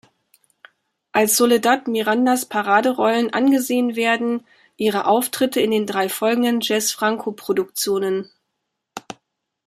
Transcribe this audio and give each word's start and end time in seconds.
Als 1.11 1.37
Soledad 1.37 1.87
Mirandas 1.87 2.47
Paraderollen 2.47 3.31
angesehen 3.33 3.95
werden 3.95 4.43
ihre 4.75 5.05
Auftritte 5.05 5.59
in 5.61 5.69
den 5.69 5.85
drei 5.85 6.09
folgenden 6.09 6.59
Jess-Franco-Produktionen. 6.59 8.31